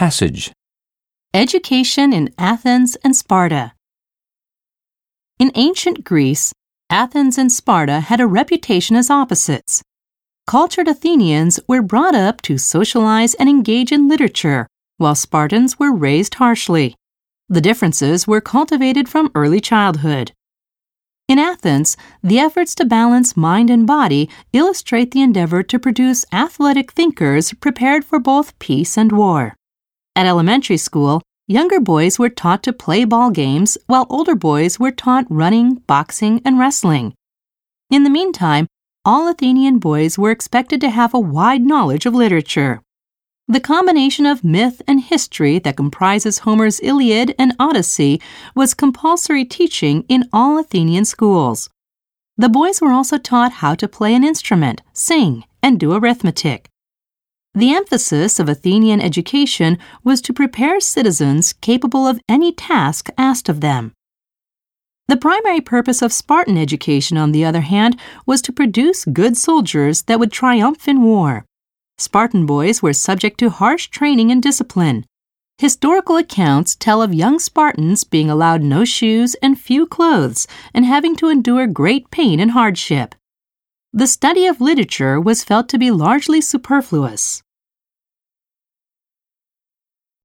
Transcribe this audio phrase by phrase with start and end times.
[0.00, 0.50] Passage
[1.34, 3.74] Education in Athens and Sparta.
[5.38, 6.54] In ancient Greece,
[6.88, 9.82] Athens and Sparta had a reputation as opposites.
[10.46, 14.66] Cultured Athenians were brought up to socialize and engage in literature,
[14.96, 16.96] while Spartans were raised harshly.
[17.50, 20.32] The differences were cultivated from early childhood.
[21.28, 26.92] In Athens, the efforts to balance mind and body illustrate the endeavor to produce athletic
[26.92, 29.56] thinkers prepared for both peace and war.
[30.16, 34.90] At elementary school, younger boys were taught to play ball games, while older boys were
[34.90, 37.14] taught running, boxing, and wrestling.
[37.90, 38.66] In the meantime,
[39.04, 42.82] all Athenian boys were expected to have a wide knowledge of literature.
[43.48, 48.20] The combination of myth and history that comprises Homer's Iliad and Odyssey
[48.54, 51.68] was compulsory teaching in all Athenian schools.
[52.36, 56.68] The boys were also taught how to play an instrument, sing, and do arithmetic.
[57.54, 63.60] The emphasis of Athenian education was to prepare citizens capable of any task asked of
[63.60, 63.92] them.
[65.08, 70.02] The primary purpose of Spartan education, on the other hand, was to produce good soldiers
[70.02, 71.44] that would triumph in war.
[71.98, 75.04] Spartan boys were subject to harsh training and discipline.
[75.58, 81.16] Historical accounts tell of young Spartans being allowed no shoes and few clothes and having
[81.16, 83.16] to endure great pain and hardship.
[83.92, 87.42] The study of literature was felt to be largely superfluous.